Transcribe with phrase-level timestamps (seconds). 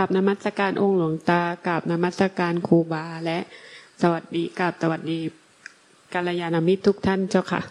[0.00, 3.38] กราบนมัสการองค์หลวงตากราบนมัสการครูบาและ
[4.02, 5.18] สวัสดีกราบสวัสดี
[6.14, 7.62] กัลยาณมิตรทุกท่านเจ้าค่ะ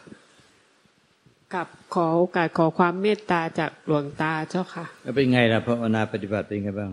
[1.53, 6.91] กับขอโอกาสขอความเมตตาจากหลวงตาเจ้าค่ะแล้วเป็นไงล่ะภาวนาปฏิบัติเป็นไงบ้าง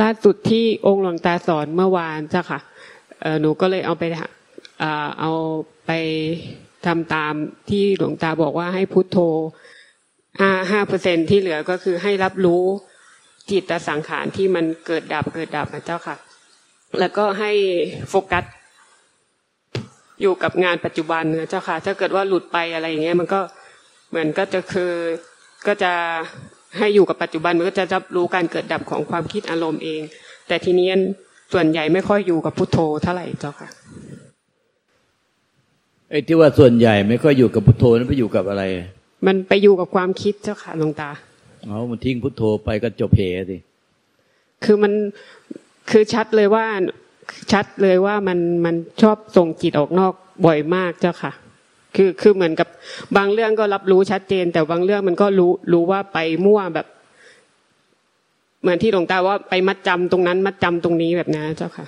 [0.00, 2.60] ล่าสุดที่องค์หลวงตาสอนเมื่อวานเจ้าค่ะ
[3.20, 5.32] เอ่อหนูก็เลยเอาไปทำเอ่อเอา
[5.86, 5.90] ไป
[6.86, 7.34] ทำตาม
[7.70, 9.18] ที่หลวงตาบอกว่าให้พุทโธ
[10.40, 12.64] ห้าห้าเปอร์เซ็นที่เหลือก็คือให้รับรู้
[13.50, 16.16] จิตสังขารที่มันเกิดดับเกิดดับนะเจ้าค่ะ
[16.98, 17.50] แล้วก็ให้
[18.08, 18.44] โฟกัส
[20.20, 23.40] อยู่กับงานปัจจุบันนะเจ้าค่ะ ถ้าเกิดว่าหลุดไปอะไรอย่างเงี้ย มันก็
[24.10, 24.92] เหมือนก็จะคือ
[25.66, 25.92] ก็จะ
[26.78, 30.00] ให้อยู่กับปัจจุบันมันก็จะรับรู้การเกิดดับของความคิดอารมณ์เอง
[30.48, 30.88] แต่ทีนี้
[31.52, 33.68] ส่วนใหญ่ไม่ค่อยอยู่กับพุทโธเท่าไหร่เจ้าค่ะ
[36.10, 38.62] ไอ้ที่ว่าส่วนใหญ่ไม่ค่อยอยู่กับพุทโธนั้นไปอยู่กับอะไร
[39.26, 41.10] มันไปอยู่กับความคิดเจ้าค่ะหลวงตา
[41.66, 43.58] เอามันทิ้งพุทโธไปก็จบเหสิ
[44.64, 44.92] คือมัน
[45.90, 46.66] คือชัดเลยว่า
[47.52, 50.12] ชัดเลยว่ามันมันชอบส่งจิตออกนอก
[50.46, 51.32] บ่อยมากเจ้าค่ะ
[51.96, 52.68] คือคือเหมือนกับ
[53.16, 56.86] บางเรื่องก็รับรู้ชัดเจน แต่บางเรื่องมันก็รู้รู้ว่าไปมั่วแบบ
[58.60, 61.86] เหมือนที่หลวงตาว่าไปมัดจำตรงนั้น มัดจำตรงนี้แบบนั้นเจ้าค่ะ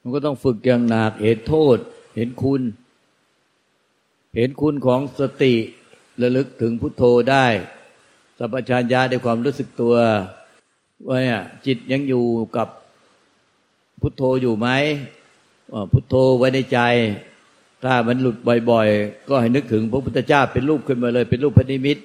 [0.00, 1.78] มันก็ต้องฝึกอย่างหนักเห็นโทษ
[2.16, 2.62] เห็นคุณ
[4.36, 5.54] เห็นคุณของสติ
[6.22, 7.46] ระลึกถึงพุทโธได้
[8.38, 9.94] สัพพัญญาในความรู้สึกตัว
[11.06, 12.24] ว่าเนี่ยจิตยังอยู่
[12.56, 12.68] กับ
[14.00, 14.68] พุทโธอยู่ไหม
[15.92, 16.78] พุทโธไว้ในใจ
[17.84, 18.36] ถ้ามันหลุด
[18.70, 21.96] บ่อยๆ ก็ให้นึกถึงพระพุทธเจ้าเป็นรูปขึ้นมาเลย เป็นรูปพระนิมิต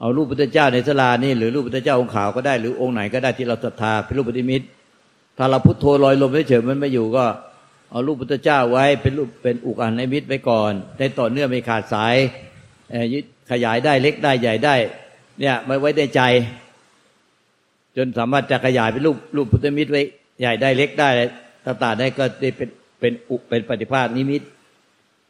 [0.00, 4.62] เอารูปพุทธเจ้าในสลานี่หรือรูปพุทธเจ้าองค์ขาวก็ได้หรือองค์ไหนก็ได้ที่เราศรัทธาเป็นรูปพระนิมิต
[5.38, 7.24] ถ้าเราพุทโธลอยลมเฉยๆมันไม่อยู่ก็
[7.90, 12.14] เอารูปพุทธเจ้าไว้เป็นรูปเป็นอุกอันในมิตไว้ก่อน ได้ต่อเนื่องไม่ขาดสาย
[12.90, 14.74] เอ่อยึด ขยายได้เล็กได้ใหญ่ได้
[15.40, 16.20] เนี่ยมาไว้ในใจ
[17.96, 20.02] จนสามารถจะขยายเป็นรูปรูปพุทธมิตรไว้
[20.40, 21.08] ใหญ่ได้เล็กได้
[21.66, 22.68] ต่างๆได้ก็ได้เป็น
[23.00, 24.42] เป็นอุเป็นปฏิภาณนิมิต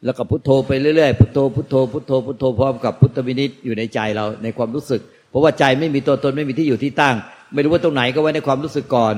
[0.05, 7.15] แล้วก็พุทโธไปเรื่อยๆพุทโธพุทโธพุทโธพุทโธพร้อมกับพุทธวินิจอยู่ในใจเราในความรู้สึก เพราะว่าใจไม่มีตัวตนไม่มีที่อยู่ที่ตั้ง
[7.53, 9.15] ไม่รู้ว่าตรงไหนก็ไว้ในความรู้สึกก่อน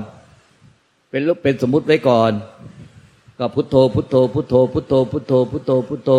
[1.10, 2.32] เป็นรูปเป็นสมมุติไว้ก่อน
[3.40, 6.12] ก็พุทโธพุทโธพุทโธพุทโธพุทโธพุทโธพุทโธ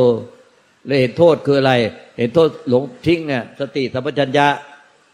[0.88, 1.72] แล้วเห็นโทษคืออะไร
[2.18, 4.48] เห็นโทษหลงทิ้งเนี่ยสติสัมปชัญญะ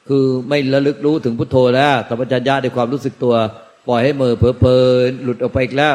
[0.08, 3.34] คือไม่ระลึกรู้ถึงพุทโธแล้วสัมปชัญญะในความรู้สึกตัว
[3.88, 5.94] ปล่อยให้เมอเผลอเพลินหลุดออกไปอีกแล้ว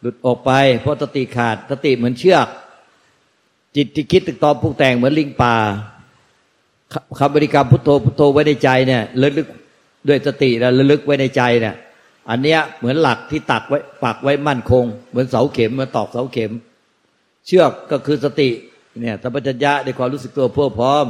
[0.00, 0.50] หลุดออกไป
[0.82, 2.46] เพราะสติขาดสติเหมือนเชือก
[3.76, 5.54] จิตที่คิดตึกตอมผูกแต่งเหมือนลิงป่า
[7.18, 9.48] คำบริกรรมพุทโธพุทโธไว้ในใจเนี่ยระลึก
[10.08, 11.74] ด้วยสติแล้วระลึกไว้ในใจเนี่ย
[12.30, 16.52] อันเนี้ยเหมือนหลักที่ตักไว้ปักไว้มั่นคง เหมือนเสาเข็มเหมาตอกเสาเข็ม
[17.46, 18.48] เชือกก็คือสติ
[19.00, 21.04] เนี่ยสัมปชัญญะในความรู้สึกตัวเพื่อพร้อม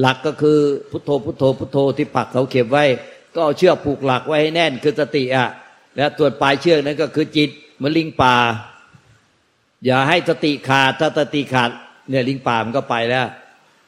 [0.00, 0.58] หลักก็คือ
[0.90, 2.84] พุทโธพุทโธพุทโธที่ปักเสาเข็มไว้
[3.34, 5.48] ก็เอาเชือกผูกหลักไว้ให้แน่นคือสติอะ
[5.96, 8.36] แล้วตัวปลายเชือกนั้นก็คือจิตเหมือนลิงป่า
[9.84, 11.70] อย่าให้สติขาดถ้าสติขาด
[12.10, 13.26] เนี่ยลิงป่ามันก็ไปแล้ว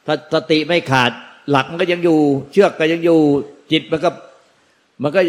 [0.06, 1.10] ถ้าสติไม่ขาด
[1.50, 2.19] หลักมันก็ยังอยู่
[2.53, 3.20] เชือกก็ยังอยู่
[3.72, 4.10] จิตมันก็
[5.03, 5.20] มันก็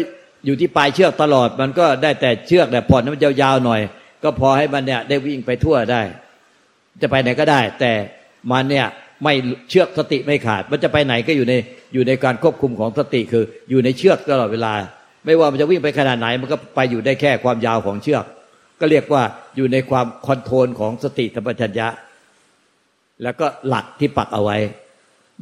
[0.44, 3.80] อยู่ที่ปลายเชือกตลอด มันก็ได้แต่เชือกแต่ผ่อนมันยาวๆหน่อย
[4.22, 6.02] ก็พอให้มันเนี่ยได้วิ่งไปทั่วได้
[7.02, 7.92] จะไปไหนก็ได้ แต่
[8.50, 8.86] มันเนี่ย
[9.24, 9.34] ไม่
[9.70, 11.54] เชือกสติไม่ขาด มันจะไปไหนก็อยู่ใน
[11.94, 14.72] อยู่ในการควบคุมของสติคืออยู่ในเชือกตลอดเวลา
[15.24, 18.24] ไม่ว่ามันจะวิ่งไปขนาดไหนมันก็ไปอยู่ได้แค่ความยาวของเชือก
[18.80, 19.22] ก็เรียกว่า
[19.56, 21.88] อยู่ในความคอนโทรลของสติธรรมชัญญะ
[23.22, 24.58] แล้วก็หลักที่ปักเอาไว้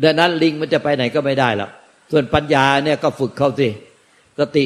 [0.02, 1.70] ดังนั้นลิงมันจะไปไหนก็ไม่ได้หรอก
[2.12, 3.68] ส่วนปัญญาเนี่ยก็ฝึกเข้าสิ
[4.40, 4.64] สติ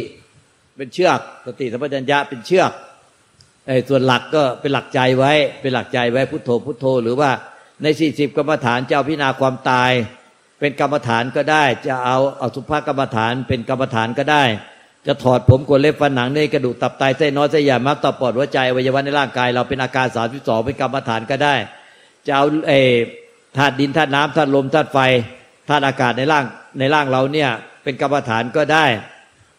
[0.76, 2.72] เป็นเชือก สติสัมปชัญญะเป็นเชือก
[3.68, 7.30] ไอ้ส่วนหลักก็เป็นหลักใจไว้ เป็นหลักใจไว้พุทโธพุทโธ หรือว่า
[7.82, 9.90] ในสี่สิบกรรมฐานจะเอาพิจารณาความตาย
[10.60, 14.42] เป็นกรรมฐานก็ได้ จะเอาเอาสุภากรรมฐานเป็นกรรมฐานก็ได้
[15.06, 21.54] จะถอดผมกดเล็บฟันหนังในกระดูกตับไตเส้นน้อยเส้นใหญ่มักต่อปอดหัวใจอวัยวะในร่างกาย เราเป็นอาการสามสิบสองเป็นกรรมฐานก็ได้
[22.26, 22.94] จะเอาเออ
[23.56, 24.98] ธาตุดินธาตุน้ำธาตุลมธาตุไฟ
[25.68, 26.44] ธาตุอากาศในร่าง
[26.78, 27.48] ในร่างเราเนี่ย
[27.82, 28.84] เป็นกรรมฐานก็ได้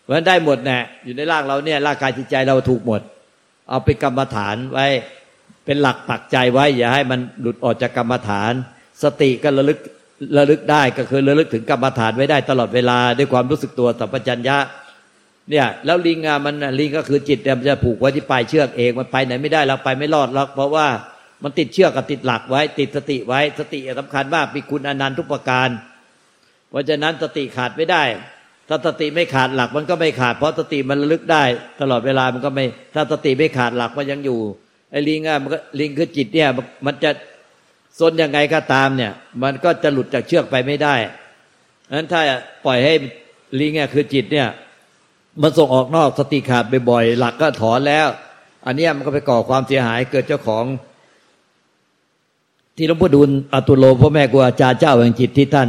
[0.01, 3.01] เพราะฉะนั้นได้หมดแน่อยู่ในร่างเราเนี่ยร่างกายจิตใจเราถูกหมด
[3.69, 4.87] เอาเป็นกรรมฐานไว้
[5.65, 8.53] เป็นหลักปักใจไว้ อย่าให้มันหลุดออกจากกรรมฐาน
[9.03, 9.79] สติก็ระลึก
[10.37, 14.57] ระลึกได้ก็คือระลึกถึงกรรมฐานไว้ได้ตลอดเวลาด้วยความรู้สึกตัวสัมปชัญญะ
[15.49, 20.87] เนี่ยแล้วลิงอะมันลิงก็คือจิตเนี่ยมันจะผูกไว้ที่ปลายเชือกเองมันไปไหนไม่ได้เราไปไม่รอดหรอกเพราะว่า
[21.43, 25.69] มันติดเชือกกับติดหลักไว้ ติดสติไว้สติสำคัญมากมีคุณอนันต์ทุกประการ
[26.69, 28.03] เพราะฉะนั้นสติขาดไม่ได้
[28.69, 31.43] ถ้าสติไม่ขาดหลักมันก็ไม่ขาด เพราะสติมันระลึกได้
[31.81, 34.39] ตลอดเวลามันก็ไม่ ถ้าสติไม่ขาดหลักมันยังอยู่
[34.91, 36.49] ไอ้ลิงอะมันก็ลิงคือจิตเนี่ย
[36.85, 37.11] มันจะ
[37.99, 39.11] ซนยังไงก็ตามเนี่ย
[39.43, 40.95] มันก็จะหลุดจากเชือกไปไม่ได้
[41.95, 42.21] นั้นถ้า
[42.65, 42.93] ปล่อยให้
[43.59, 44.47] ลิงเนี่ยคือจิตเนี่ย
[45.41, 48.07] มันส่งออกนอกสติขาดบ่อยๆหลักก็ถอนแล้ว
[48.65, 50.65] อันนี้มันก็ไปก่อความเสียหายเกิดเจ้าของ
[52.75, 55.67] ที่หลวงพ่อดูลอตุโลพ่อแม่ครูอาจารย์เจ้าแห่งจิตที่ท่าน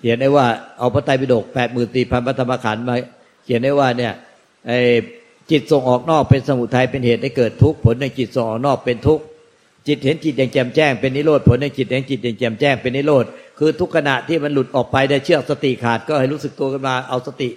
[0.00, 0.46] เขียนได้ว่า
[0.78, 2.94] เอาพระไตรปิฎกแปดหมื่นสี่พันพระธรรมขันธ์มา
[3.44, 4.12] เขียนได้ว่าเนี่ย
[4.66, 4.78] ไอ้
[5.50, 9.24] จิตส่งออกนอกเป็นสมุทัยเป็นเหตุให้เกิดทุกข์ผลในจิตส่งออกนอกเป็นทุกข์
[9.86, 13.24] จิตเห็นจิตอย่างแจ่มแจ้งเป็นนิโรธผลในจิตเห็นจิตอย่างแจ่มแจ้งเป็นนิโรธ
[13.58, 17.48] คือทุกขณะที่มันหลุดออกไปได้เชือกสติขาดก็ให้รู้สึกตัวขึ้นมาเอาสติ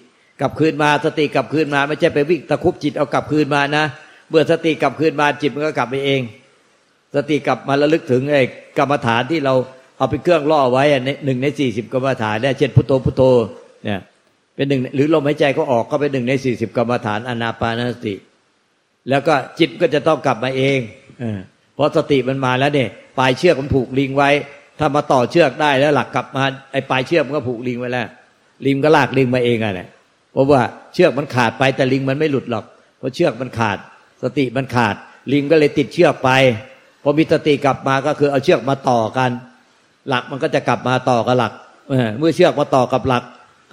[0.41, 3.85] กลับคืนมาสติกลับคืนมา ไม่ใช่ไปวิ่งตะคุบจิตเอากลับคืนมานะ
[4.29, 6.21] เมื่อสติกลับคืนมาจิตมันก็กลับไปเอง
[7.15, 8.43] สติกลับมาระลึกถึงไอ้
[8.77, 9.53] กรรมฐานที่เรา
[9.97, 10.83] เอาไปเครื่องล่อไว้
[11.25, 13.23] หนึ่งในสี่สิบกรรมฐานเนี่ยเช่นพุทโธพุทโธ
[13.85, 13.99] เนี่ย
[14.55, 18.15] เป็นหนึ่งหรือลมหายใจก็ออกก็เป็นหนึ่งในสี่สิบกรรมฐานอนาปานสติ
[19.09, 20.79] แล้วก็จิตก็จะต้องกลับมาเอง
[21.75, 24.29] เพราะสติมันมาแล้วเนี่ยปลายเชือกมันผูกลิงไว้
[24.79, 28.07] ถ้ามาต่อเชือกได้แล้วหลักกลับมาไอ้ปลายเชือกมันก็ผูกลิงไว้แล้ว
[28.65, 29.87] ลิงก็ลากลิงมาเองอะเนี่ย
[30.31, 30.61] เพราะว่า
[30.93, 32.65] เชือกมันขาดไปแต่ลิงมันไม่หลุดหรอก
[32.97, 33.77] เพราะเชือกมันขาด
[34.23, 34.95] สติมันขาด
[35.33, 36.29] ลิงก็เลยติดเชือกไป
[37.03, 39.31] พอมีสติกลับมาก็คือเอาเชือกมาต่อกัน
[40.09, 41.53] หลักมันก็จะกลับมาต่อกับหลัก
[42.19, 43.23] เมื่อเชือกมาต่อกับหลัก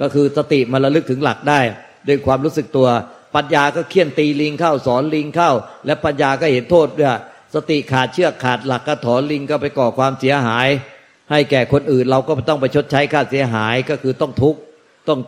[0.00, 1.60] ก็คือสติมันระลึกถึงหลักได้
[2.08, 2.88] ด้วยความรู้สึกตัว
[3.34, 5.50] ปัญญาก็เคี่ยนตีลิงเข้าสอนลิงเข้า
[5.86, 7.16] และปัญญาก็เห็นโทษด้วย
[7.54, 10.68] สติขาดเชือกขาดหลักก็ถอนลิงก็ไปก่อความเสียหาย
[11.30, 14.60] ให้แก่คนอื่นเราก็ต้องไปชดใช้ค่าเสียหายก็คือต้องทุกข์
[15.08, 15.18] ต้อง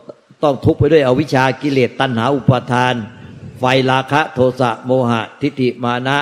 [0.43, 2.95] ต้องทุกข์ไปด้วยอวิชากิเลสตัณหาอุปาทาน
[3.59, 6.17] ไฟราคะโทสะโมหะทิฏฐิมานะ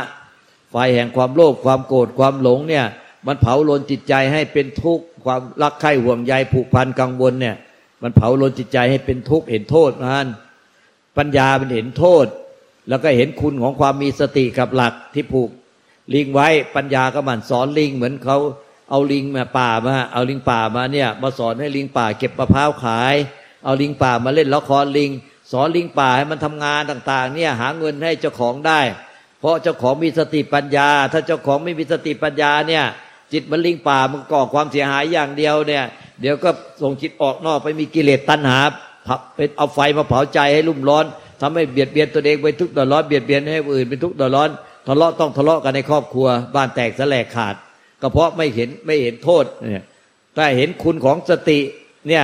[0.71, 2.85] ไฟแห่งความโลภความโกรธความหลงเนี่ย
[3.27, 7.55] มันเผาลนจิตใจให้เป็นทุกข์ความรักใคร่ห่วงใยผูกพันกังวลเนี่ย
[8.01, 10.27] มันเผาลนจิตใจให้เป็นทุกข์เห็นโทษมัน
[11.17, 12.25] ปัญญาเป็นเห็นโทษ
[12.89, 15.49] แล้วก็เห็นคุณของความมีสติกับหลักที่ผูก
[16.13, 18.37] ลิงไว้ปัญญาก็มันสอนลิงเหมือนเขา
[18.89, 23.15] เอาลิงมาป่ามา เอาลิงป่ามาเนี่ย มาสอนให้ลิงป่าเก็บมะพร้าวขาย
[23.63, 25.11] เอาลิงป่ามาเล่นละครลิง
[25.51, 28.79] สอนลิงป่าให้มันทำงานต่าง ๆ เนี่ยหาเงินให้เจ้าของได้
[29.39, 32.83] เพราะเจ้าของมีสติปัญญา ถ้าเจ้าของไม่มีสติปัญญาเนี่ย
[33.33, 35.83] จิตมันลิงป่ามันก่อความเสียหายอย่างเดียวเนี่ย
[36.21, 36.49] เดี๋ยวก็
[36.81, 38.59] ส่งจิตออกนอกไปมีกิเลสตัณหา
[39.35, 41.05] เป็นเอาไฟมาเผาใจให้รุ่มร้อน
[41.41, 44.49] ทำให้เบียดเบียนตัวเองไปทุกข์เดือดร้อนเบียดเบียนให้อื่นเป็นทุกข์เดือดร้อน
[44.87, 47.55] ทะเลาะต้องทะเลาะกันในครอบครัว บ้านแตกสลายขาด
[48.01, 49.85] ก็เพราะไม่เห็นไม่เห็นโทษเนี่ย
[50.35, 51.59] แต่เห็นคุณของสติ
[52.07, 52.23] เนี่ย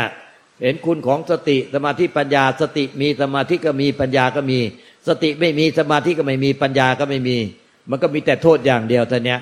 [0.63, 4.59] เห็นคุณของสติสมาธิปัญญาสติมีสมาธิก็มีปัญญาก็มี
[5.07, 7.37] สติไม่มีสมาธิก็ไม่มีปัญญาก็ไม่มี
[7.89, 9.39] มันก็มีแต่โทษอย่างเดียวแต่เนี้ย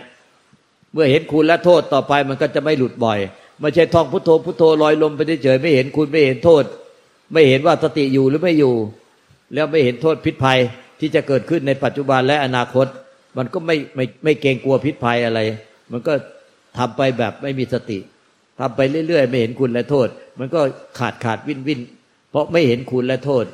[0.95, 3.19] เมื่อเห็นคุณและโทษต่อไปมันก็จะไม่หลุดบ่อย
[3.61, 6.63] ไม่ใช่ท่องพุทโธพุทโธลอยลมไปเฉยไม่เห็นคุณไม่เห็นโทษ
[7.33, 8.75] ไม่เห็นว่าสติอยู่หรือไม่อยู่
[9.53, 10.59] แล้วไม่เห็นโทษพิษภัย
[10.99, 12.87] ที่จะเกิดขึ้นในปัจจุบันและอนาคต
[13.37, 15.39] มันก็ไม่ไม่ไม่เกรงกลัวพิษภัยอะไร
[15.91, 16.13] มันก็
[16.77, 17.99] ทำไปแบบไม่มีสติ
[18.59, 20.07] ทำไปเรื่อยๆ ไม่เห็นคุณและโทษ
[20.39, 20.61] มันก็
[20.99, 21.79] ขาดขาดวินวิน
[22.31, 23.45] เพราะไม่เห็นคุณและโทษ